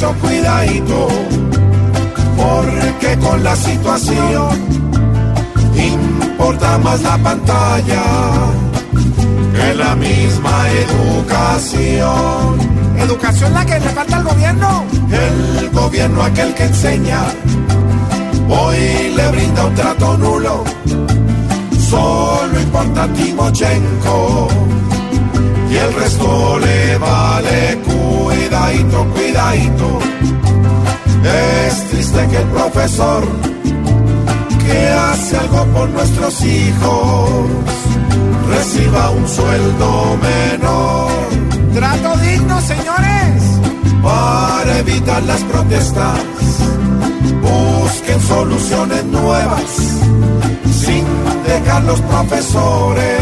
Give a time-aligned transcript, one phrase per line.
[0.00, 1.08] Cuidadito, cuidadito.
[2.36, 4.58] Porque con la situación
[5.76, 8.02] importa más la pantalla
[9.54, 12.58] que la misma educación.
[12.98, 14.84] ¿Educación la que le falta al gobierno?
[15.10, 17.20] El gobierno aquel que enseña
[18.48, 20.64] hoy le brinda un trato nulo.
[21.90, 24.48] Solo importa Timochenko
[25.70, 27.79] y el resto le vale
[32.32, 33.24] Es triste que el profesor
[34.66, 37.30] que hace algo por nuestros hijos
[38.48, 41.10] reciba un sueldo menor
[41.74, 43.42] Trato digno, señores.
[44.02, 46.18] para evitar las protestas.
[47.42, 49.62] Busquen soluciones nuevas
[50.84, 51.04] sin
[51.46, 53.20] dejar los profesores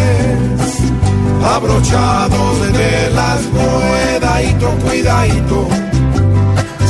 [1.45, 5.69] abrochados de las cuidadito, cuidadito.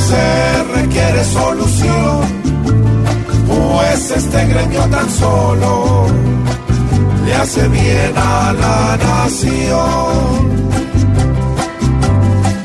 [0.09, 2.21] Se requiere solución,
[3.47, 6.07] pues este gremio tan solo
[7.25, 10.59] le hace bien a la nación.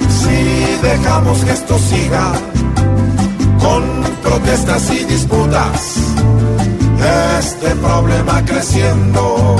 [0.09, 0.39] Si
[0.89, 2.33] dejamos que esto siga
[3.58, 3.83] con
[4.23, 5.97] protestas y disputas,
[7.41, 9.56] este problema creciendo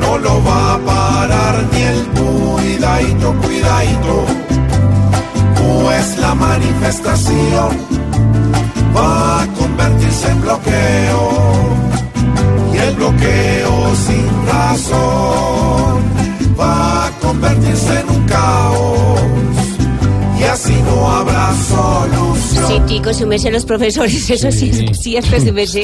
[0.00, 4.41] no lo va a parar ni el cuidadito, cuidadito,
[6.82, 7.70] la manifestación
[8.96, 11.30] va a convertirse en bloqueo.
[12.74, 14.31] Y el bloqueo sin
[20.52, 22.66] así no habrá solución.
[22.68, 25.82] Sí, chicos, su merced los profesores, eso sí, es cierto, su merced,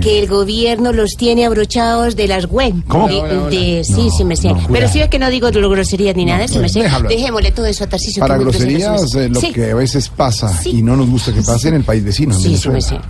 [0.00, 2.74] que el gobierno los tiene abrochados de las web.
[2.86, 3.08] ¿Cómo?
[3.08, 4.48] De, No, no, no, de- sí, sí, me sé.
[4.48, 6.82] no, Pero sí es que no digo groserías ni nada, sí, me sé.
[6.82, 7.08] déjalo.
[7.08, 8.20] Dejémosle todo eso a Tarcisio.
[8.20, 9.28] Para groserías, sí me sé.
[9.30, 9.52] lo Sí.
[9.52, 10.70] que a veces pasa Sí.
[10.78, 13.02] y no nos gusta que pase en el país vecino, en Sí, sí, me Venezuela.
[13.02, 13.08] sé.